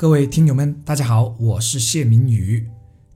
[0.00, 2.66] 各位听友们，大家好，我是谢明宇。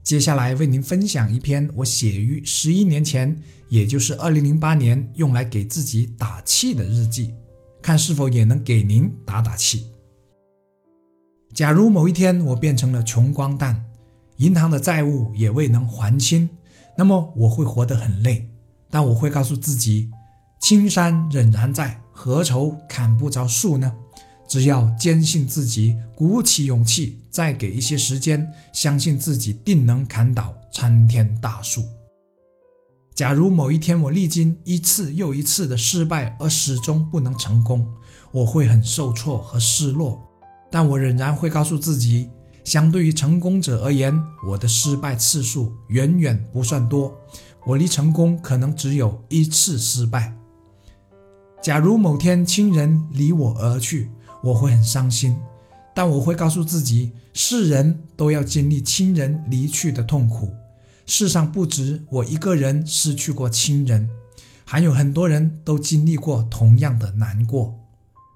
[0.03, 3.35] 接下来为您分享一篇我写于十一年前，
[3.69, 7.33] 也就是二零零八年，用来给自己打气的日记，
[7.81, 9.87] 看是否也能给您打打气。
[11.55, 13.83] 假如某一天我变成了穷光蛋，
[14.37, 16.47] 银行的债务也未能还清，
[16.95, 18.47] 那么我会活得很累，
[18.91, 20.11] 但我会告诉自己：
[20.61, 23.91] 青山仍然在，何愁砍不着树呢？
[24.47, 31.83] 只要坚信自己，鼓起勇气，再给一些时间，相信自己定能砍倒参天大树。
[33.13, 37.87] 假如某一天我历经一次又一次的失败而始终不能成功，
[38.31, 40.21] 我会很受挫和失落，
[40.69, 42.29] 但我仍然会告诉自己，
[42.65, 44.13] 相对于成功者而言，
[44.45, 47.17] 我的失败次数远远不算多，
[47.65, 50.35] 我离成功可能只有一次失败。
[51.63, 54.11] 假如某天亲人离我而去，
[54.45, 55.35] 我会很伤心，
[55.95, 60.53] 但我会告诉自己，世人都要经历亲人离去的痛苦。
[61.07, 64.07] 世上不止我一个人失去过亲人，
[64.63, 67.73] 还有很多人都经历过同样的难过。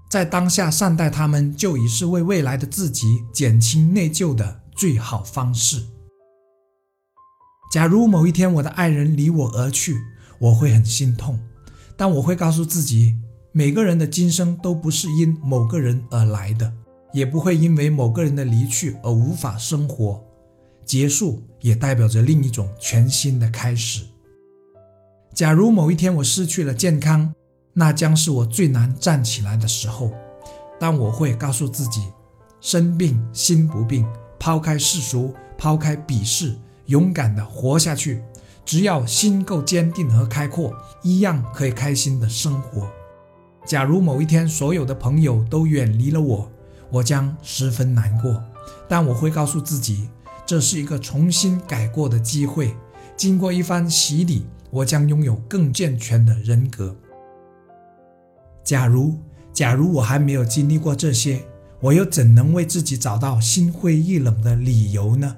[0.10, 5.84] 在当下善待他们，就已是为未来的自己减轻内疚的最好方式。
[7.72, 10.00] 假如某一天我的爱人离我而去，
[10.40, 11.40] 我会很心痛，
[11.96, 13.16] 但我会告诉自己。
[13.60, 16.72] 每个人的今生都不是因某个人而来的，
[17.12, 20.24] 也不会因为某个人的离去而无法生活。
[20.86, 24.06] 结束也代表着另一种全新的开始。
[25.34, 27.34] 假如某一天我失去了健康，
[27.74, 30.10] 那将是我最难站起来的时候。
[30.80, 32.06] 但我会告诉自己：
[32.62, 34.08] 生病心不病，
[34.40, 38.24] 抛开世俗，抛开鄙视，勇敢地活下去。
[38.64, 42.90] 只要心够坚定和开阔，一样可以开心的生活。
[43.70, 46.52] 假如某一天所有的朋友都远离了我，
[46.90, 48.44] 我将十分难过。
[48.88, 50.10] 但我会告诉自己，
[50.44, 52.76] 这是一个重新改过的机会。
[53.16, 56.96] 经过一番洗礼，我将拥有更健全的人格。
[58.64, 59.20] 假如，
[59.54, 61.44] 假如我还没有经历过这些，
[61.80, 65.38] 我又怎能为自己找到心灰意冷的理由呢？